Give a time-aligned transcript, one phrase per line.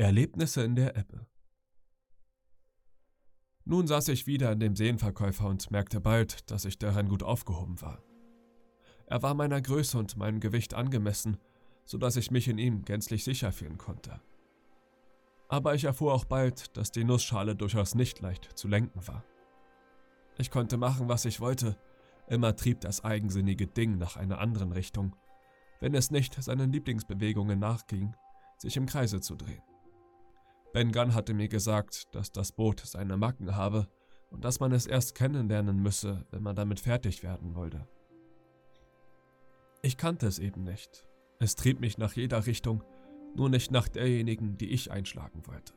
[0.00, 1.26] Erlebnisse in der Ebbe
[3.66, 7.82] Nun saß ich wieder in dem Seenverkäufer und merkte bald, dass ich daran gut aufgehoben
[7.82, 8.02] war.
[9.04, 11.36] Er war meiner Größe und meinem Gewicht angemessen,
[11.84, 14.22] so dass ich mich in ihm gänzlich sicher fühlen konnte.
[15.48, 19.22] Aber ich erfuhr auch bald, dass die Nussschale durchaus nicht leicht zu lenken war.
[20.38, 21.76] Ich konnte machen, was ich wollte,
[22.26, 25.14] immer trieb das eigensinnige Ding nach einer anderen Richtung,
[25.80, 28.16] wenn es nicht seinen Lieblingsbewegungen nachging,
[28.56, 29.62] sich im Kreise zu drehen.
[30.72, 33.88] Ben Gunn hatte mir gesagt, dass das Boot seine Macken habe
[34.30, 37.88] und dass man es erst kennenlernen müsse, wenn man damit fertig werden wollte.
[39.82, 41.06] Ich kannte es eben nicht.
[41.40, 42.84] Es trieb mich nach jeder Richtung,
[43.34, 45.72] nur nicht nach derjenigen, die ich einschlagen wollte.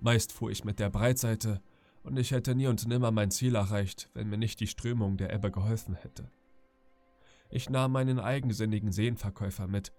[0.00, 1.60] Meist fuhr ich mit der Breitseite,
[2.02, 5.32] und ich hätte nie und nimmer mein Ziel erreicht, wenn mir nicht die Strömung der
[5.32, 6.30] Ebbe geholfen hätte.
[7.50, 9.92] Ich nahm meinen eigensinnigen Seenverkäufer mit,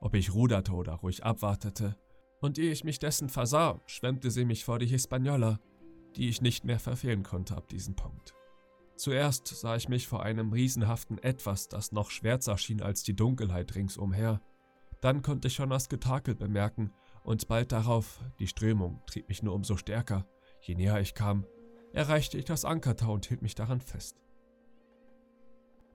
[0.00, 1.96] ob ich ruderte oder ruhig abwartete,
[2.44, 5.60] und ehe ich mich dessen versah, schwemmte sie mich vor die Hispaniola,
[6.14, 8.34] die ich nicht mehr verfehlen konnte ab diesem Punkt.
[8.96, 13.74] Zuerst sah ich mich vor einem riesenhaften Etwas, das noch schwärzer schien als die Dunkelheit
[13.74, 14.42] ringsumher.
[15.00, 19.54] Dann konnte ich schon das Getakel bemerken, und bald darauf, die Strömung trieb mich nur
[19.54, 20.26] umso stärker.
[20.60, 21.46] Je näher ich kam,
[21.94, 24.20] erreichte ich das Ankertau und hielt mich daran fest.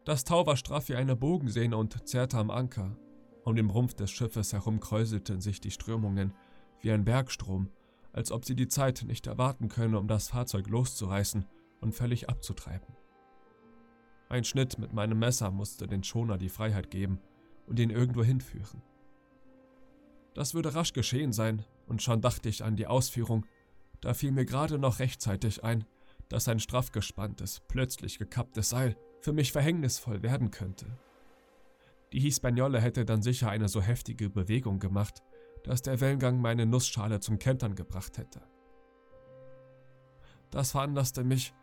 [0.03, 2.97] Das Tau war straff wie eine Bogensehne und zerrte am Anker.
[3.43, 6.33] Um den Rumpf des Schiffes herum kräuselten sich die Strömungen
[6.81, 7.69] wie ein Bergstrom,
[8.13, 11.45] als ob sie die Zeit nicht erwarten könne, um das Fahrzeug loszureißen
[11.81, 12.95] und völlig abzutreiben.
[14.29, 17.19] Ein Schnitt mit meinem Messer musste den Schoner die Freiheit geben
[17.67, 18.81] und ihn irgendwo hinführen.
[20.33, 23.45] Das würde rasch geschehen sein, und schon dachte ich an die Ausführung,
[24.01, 25.85] da fiel mir gerade noch rechtzeitig ein,
[26.29, 30.85] dass ein straff gespanntes, plötzlich gekapptes Seil für mich verhängnisvoll werden könnte.
[32.13, 35.23] Die Hispaniola hätte dann sicher eine so heftige Bewegung gemacht,
[35.63, 38.41] dass der Wellengang meine Nussschale zum Kentern gebracht hätte.
[40.51, 41.53] Das veranlasste mich,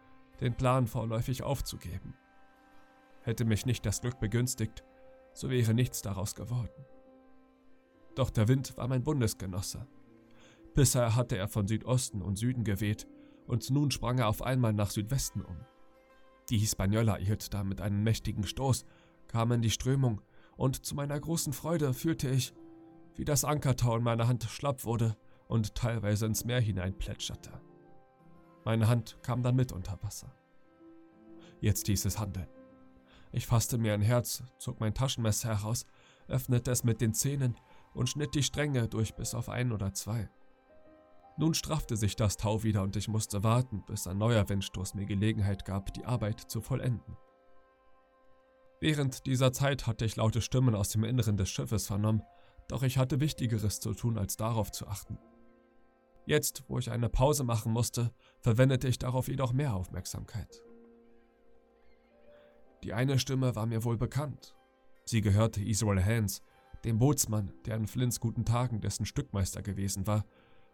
[0.41, 2.14] den Plan vorläufig aufzugeben.
[3.22, 4.84] Hätte mich nicht das Glück begünstigt,
[5.32, 6.84] so wäre nichts daraus geworden.
[8.15, 9.87] Doch der Wind war mein Bundesgenosse.
[10.75, 13.06] Bisher hatte er von Südosten und Süden geweht,
[13.47, 15.56] und nun sprang er auf einmal nach Südwesten um.
[16.50, 18.84] Die Hispaniola erhielt damit einen mächtigen Stoß,
[19.28, 20.20] kam in die Strömung,
[20.56, 22.54] und zu meiner großen Freude fühlte ich,
[23.16, 25.16] wie das Ankertau in meiner Hand schlapp wurde
[25.49, 27.50] und teilweise ins Meer hineinplätscherte.
[28.65, 30.32] Meine Hand kam dann mit unter Wasser.
[31.60, 32.49] Jetzt hieß es handeln.
[33.32, 35.87] Ich fasste mir ein Herz, zog mein Taschenmesser heraus,
[36.28, 37.56] öffnete es mit den Zähnen
[37.94, 40.28] und schnitt die Stränge durch bis auf ein oder zwei.
[41.38, 45.05] Nun straffte sich das Tau wieder und ich musste warten, bis ein neuer Windstoß mir
[45.05, 47.16] Gelegenheit gab, die Arbeit zu vollenden.
[48.81, 52.22] Während dieser Zeit hatte ich laute Stimmen aus dem Inneren des Schiffes vernommen,
[52.69, 55.19] doch ich hatte Wichtigeres zu tun, als darauf zu achten.
[56.27, 60.62] Jetzt, wo ich eine Pause machen musste, verwendete ich darauf jedoch mehr Aufmerksamkeit.
[62.82, 64.55] Die eine Stimme war mir wohl bekannt.
[65.05, 66.43] Sie gehörte Israel Hans,
[66.84, 70.25] dem Bootsmann, der in Flints guten Tagen dessen Stückmeister gewesen war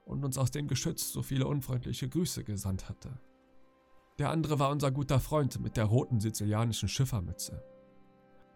[0.04, 3.18] und uns aus dem Geschütz so viele unfreundliche Grüße gesandt hatte.
[4.18, 7.62] Der andere war unser guter Freund mit der roten sizilianischen Schiffermütze.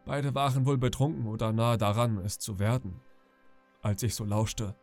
[0.04, 3.00] Beide waren wohl betrunken oder nahe daran, es zu werden.
[3.86, 4.74] Als ich so lauschte,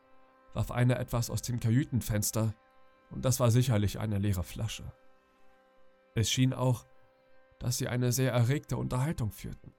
[0.54, 2.54] warf einer etwas aus dem Kajütenfenster,
[3.12, 4.94] und das war sicherlich eine leere Flasche.
[6.16, 6.86] Es schien auch,
[7.60, 9.74] dass sie eine sehr erregte Unterhaltung führten.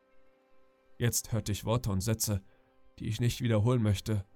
[0.99, 2.43] Jetzt hörte ich Worte und Sätze,
[2.99, 4.27] die ich nicht wiederholen möchte,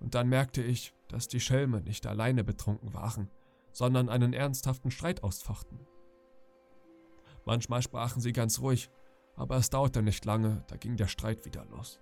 [0.00, 3.30] und dann merkte ich, dass die Schelme nicht alleine betrunken waren,
[3.72, 5.86] sondern einen ernsthaften Streit ausfochten.
[7.44, 8.88] Manchmal sprachen sie ganz ruhig,
[9.36, 12.00] aber es dauerte nicht lange, da ging der Streit wieder los.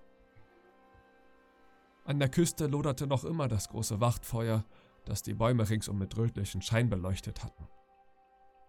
[2.07, 4.63] An der Küste loderte noch immer das große Wachtfeuer,
[5.03, 7.67] das die Bäume ringsum mit rötlichen Schein beleuchtet hatten.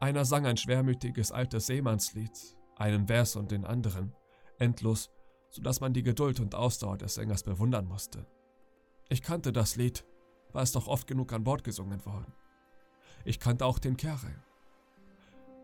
[0.00, 2.32] Einer sang ein schwermütiges altes Seemannslied,
[2.75, 4.12] einen Vers und den anderen,
[4.59, 5.10] endlos,
[5.50, 8.26] so dass man die Geduld und Ausdauer des Sängers bewundern musste.
[9.09, 10.05] Ich kannte das Lied,
[10.53, 12.32] war es doch oft genug an Bord gesungen worden.
[13.25, 14.43] Ich kannte auch den Kerl.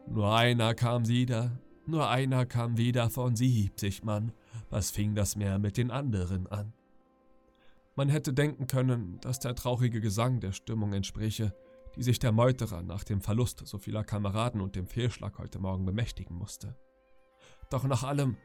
[0.07, 4.31] Nur einer kam wieder, nur einer kam wieder von siebzig Mann,
[4.71, 6.73] was fing das Meer mit den anderen an?
[7.97, 11.55] Man hätte denken können, dass der traurige Gesang der Stimmung entspräche,
[11.97, 15.85] die sich der Meuterer nach dem Verlust so vieler Kameraden und dem Fehlschlag heute Morgen
[15.87, 16.77] bemächtigen musste.
[17.71, 18.37] Doch nach allem,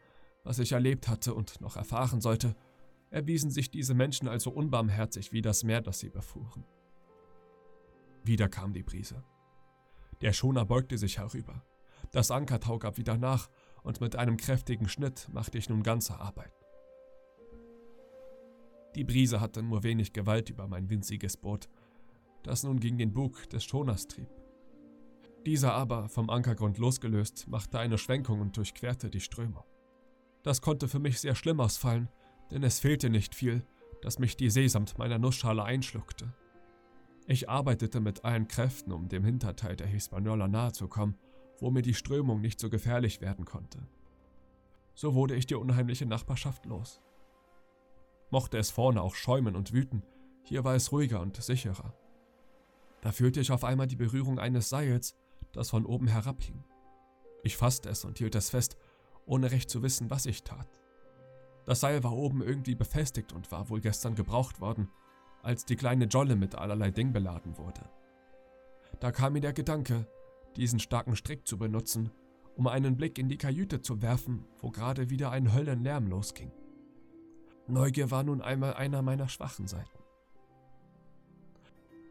[0.44, 2.56] was ich erlebt hatte und noch erfahren sollte,
[3.10, 6.64] erwiesen sich diese Menschen also unbarmherzig wie das Meer, das sie befuhren.
[8.24, 9.24] Wieder kam die Brise.
[10.22, 11.64] Der Schoner beugte sich herüber.
[12.12, 13.50] Das Ankertau gab wieder nach,
[13.82, 16.59] und mit einem kräftigen Schnitt machte ich nun ganze Arbeit.
[18.96, 21.70] Die Brise hatte nur wenig Gewalt über mein winziges Boot,
[22.44, 24.30] das nun gegen den Bug des Schoners trieb.
[25.46, 29.64] Dieser aber, vom Ankergrund losgelöst, machte eine Schwenkung und durchquerte die Strömung.
[30.44, 32.10] Das konnte für mich sehr schlimm ausfallen,
[32.52, 33.66] denn es fehlte nicht viel,
[34.02, 36.34] dass mich die See samt meiner Nussschale einschluckte.
[37.28, 41.16] Ich arbeitete mit allen Kräften, um dem Hinterteil der Hispaniola nahe zu kommen,
[41.60, 43.80] wo mir die Strömung nicht so gefährlich werden konnte.
[44.96, 47.02] So wurde ich die unheimliche Nachbarschaft los.
[48.32, 50.04] Mochte es vorne auch schäumen und wüten,
[50.44, 51.94] hier war es ruhiger und sicherer.
[53.02, 55.16] Da fühlte ich auf einmal die Berührung eines Seils,
[55.52, 56.64] das von oben herabhing.
[57.44, 58.78] Ich fasste es und hielt es fest,
[59.26, 60.68] ohne recht zu wissen, was ich tat.
[61.66, 64.90] Das Seil war oben irgendwie befestigt und war wohl gestern gebraucht worden,
[65.44, 67.90] als die kleine Jolle mit allerlei Ding beladen wurde.
[69.00, 70.08] Da kam mir der Gedanke,
[70.58, 72.12] diesen starken Strick zu benutzen,
[72.56, 76.52] um einen Blick in die Kajüte zu werfen, wo gerade wieder ein Höllenlärm losging.
[77.70, 80.00] Neugier war nun einmal einer meiner schwachen Seiten.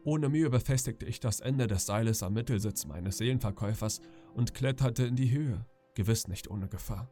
[0.05, 4.01] Ohne Mühe befestigte ich das Ende des Seiles am Mittelsitz meines Seelenverkäufers
[4.33, 7.09] und kletterte in die Höhe, gewiss nicht ohne Gefahr.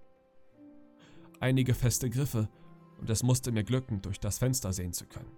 [1.40, 2.50] Einige feste Griffe,
[3.00, 5.38] und es musste mir glücken, durch das Fenster sehen zu können.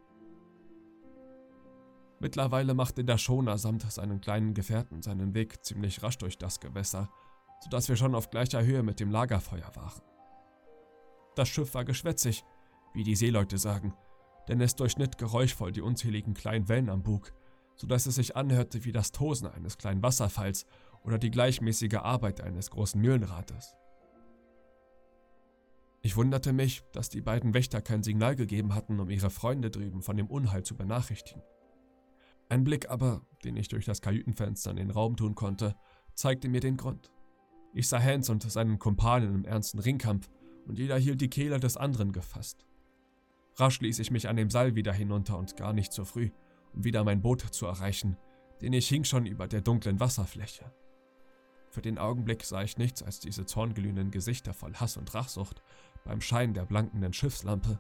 [2.20, 7.10] Mittlerweile machte der Schoner samt seinen kleinen Gefährten seinen Weg ziemlich rasch durch das Gewässer,
[7.64, 10.02] sodass wir schon auf gleicher Höhe mit dem Lagerfeuer waren.
[11.36, 12.44] Das Schiff war geschwätzig,
[12.94, 13.94] wie die Seeleute sagen,
[14.48, 17.34] denn es durchschnitt geräuschvoll die unzähligen kleinen Wellen am Bug,
[17.76, 20.66] so dass es sich anhörte wie das Tosen eines kleinen Wasserfalls
[21.04, 23.76] oder die gleichmäßige Arbeit eines großen Mühlenrades.
[26.02, 30.02] Ich wunderte mich, dass die beiden Wächter kein Signal gegeben hatten, um ihre Freunde drüben
[30.02, 31.42] von dem Unheil zu benachrichtigen.
[32.48, 35.76] Ein Blick aber, den ich durch das Kajütenfenster in den Raum tun konnte,
[36.16, 37.12] zeigte mir den Grund.
[37.74, 40.30] Ich sah Hans und seinen Kumpanen im ernsten Ringkampf
[40.66, 42.66] und jeder hielt die Kehle des anderen gefasst.
[43.60, 46.30] Rasch ließ ich mich an dem Seil wieder hinunter und gar nicht zu früh,
[46.74, 48.18] um wieder mein Boot zu erreichen,
[48.62, 50.72] denn ich hing schon über der dunklen Wasserfläche.
[51.70, 55.62] Für den Augenblick sah ich nichts als diese zornglühenden Gesichter voll Hass und Rachsucht
[56.04, 57.80] beim Schein der blankenden Schiffslampe,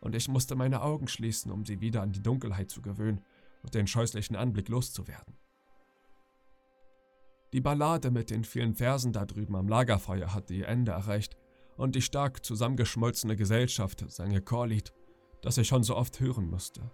[0.00, 3.20] und ich musste meine Augen schließen, um sie wieder an die Dunkelheit zu gewöhnen
[3.62, 5.36] und den scheußlichen Anblick loszuwerden.
[7.52, 11.36] Die Ballade mit den vielen Versen da drüben am Lagerfeuer hatte ihr Ende erreicht,
[11.76, 14.92] und die stark zusammengeschmolzene Gesellschaft sang ihr Chorlied,
[15.42, 16.90] das ich schon so oft hören musste.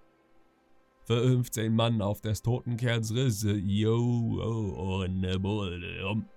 [1.07, 6.29] 15 Mann auf des toten Kerls Risse, yo, oh, und ne Bude rum.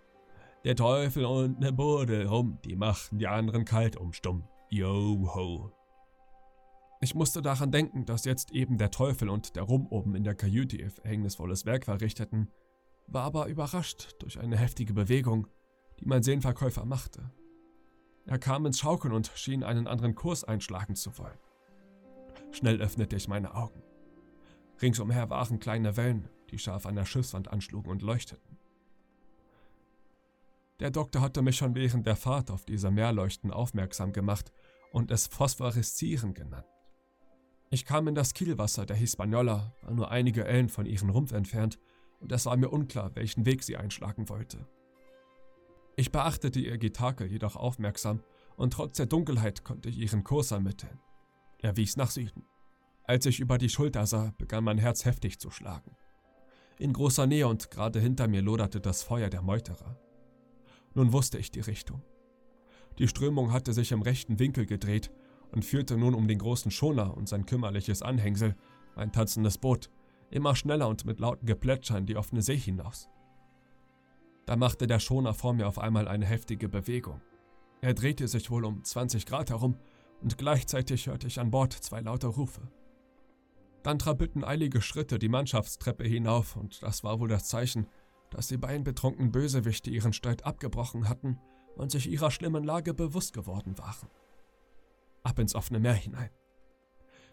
[0.65, 5.71] Der Teufel und ne Bude rum, die machten die anderen kalt umstumm, yo, ho.
[6.99, 10.33] Ich musste daran denken, dass jetzt eben der Teufel und der Rum oben in der
[10.33, 12.49] Kajüte ihr verhängnisvolles Werk verrichteten,
[13.05, 15.47] war aber überrascht durch eine heftige Bewegung,
[15.99, 17.31] die mein Seelenverkäufer machte.
[18.25, 21.37] Er kam ins Schaukeln und schien einen anderen Kurs einschlagen zu wollen.
[22.51, 23.81] Schnell öffnete ich meine Augen.
[24.81, 28.57] Ringsumher waren kleine Wellen, die scharf an der Schiffswand anschlugen und leuchteten.
[30.79, 34.51] Der Doktor hatte mich schon während der Fahrt auf diese Meerleuchten aufmerksam gemacht
[34.91, 36.67] und es Phosphoreszieren genannt.
[37.69, 41.79] Ich kam in das Kielwasser der Hispaniola, war nur einige Ellen von ihrem Rumpf entfernt,
[42.19, 44.65] und es war mir unklar, welchen Weg sie einschlagen wollte.
[45.95, 48.23] Ich beachtete ihr Getakel jedoch aufmerksam,
[48.55, 50.99] und trotz der Dunkelheit konnte ich ihren Kurs ermitteln.
[51.59, 52.45] Er wies nach Süden.
[53.03, 55.95] Als ich über die Schulter sah, begann mein Herz heftig zu schlagen.
[56.77, 59.97] In großer Nähe und gerade hinter mir loderte das Feuer der Meuterer.
[60.93, 62.03] Nun wusste ich die Richtung.
[62.99, 65.11] Die Strömung hatte sich im rechten Winkel gedreht
[65.51, 68.55] und führte nun um den großen Schoner und sein kümmerliches Anhängsel,
[68.95, 69.89] ein tanzendes Boot,
[70.29, 73.09] immer schneller und mit lauten Geplätschern die offene See hinaus.
[74.45, 77.21] Da machte der Schoner vor mir auf einmal eine heftige Bewegung.
[77.81, 79.77] Er drehte sich wohl um 20 Grad herum
[80.21, 82.71] und gleichzeitig hörte ich an Bord zwei laute Rufe.
[83.83, 87.87] Dann trappelten eilige Schritte die Mannschaftstreppe hinauf, und das war wohl das Zeichen,
[88.31, 91.39] dass die beiden betrunkenen Bösewichte ihren Streit abgebrochen hatten
[91.75, 94.09] und sich ihrer schlimmen Lage bewusst geworden waren.
[95.23, 96.31] Ab ins offene Meer hinein.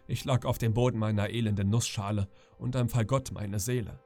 [0.07, 3.99] Ich lag auf dem Boden meiner elenden Nussschale und empfahl Gott meine Seele.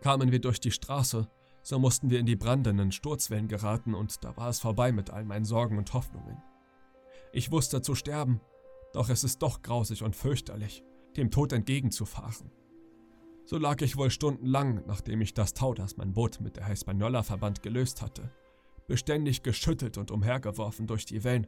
[0.00, 1.28] Kamen wir durch die Straße,
[1.62, 5.24] so mussten wir in die brandenden Sturzwellen geraten und da war es vorbei mit all
[5.24, 6.40] meinen Sorgen und Hoffnungen.
[7.38, 8.40] Ich wusste zu sterben,
[8.92, 10.82] doch es ist doch grausig und fürchterlich,
[11.16, 12.50] dem Tod entgegenzufahren.
[13.44, 17.22] So lag ich wohl stundenlang, nachdem ich das Tau, das mein Boot mit der Hispaniola
[17.22, 18.32] verband, gelöst hatte,
[18.88, 21.46] beständig geschüttelt und umhergeworfen durch die Wellen,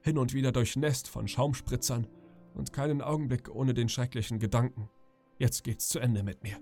[0.00, 2.06] hin und wieder durchnässt von Schaumspritzern
[2.54, 4.90] und keinen Augenblick ohne den schrecklichen Gedanken,
[5.40, 6.60] jetzt geht's zu Ende mit mir.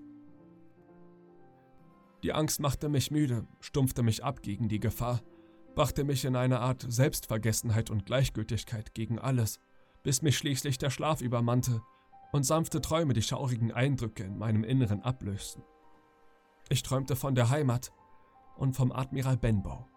[2.23, 5.21] Die Angst machte mich müde, stumpfte mich ab gegen die Gefahr,
[5.75, 9.59] brachte mich in eine Art Selbstvergessenheit und Gleichgültigkeit gegen alles,
[10.03, 11.81] bis mich schließlich der Schlaf übermannte
[12.31, 15.63] und sanfte Träume die schaurigen Eindrücke in meinem Inneren ablösten.
[16.69, 17.91] Ich träumte von der Heimat
[18.55, 19.90] und vom Admiral Benbow.